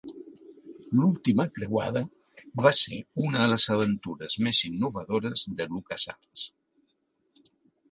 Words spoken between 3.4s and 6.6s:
de les aventures més innovadores de LucasArts.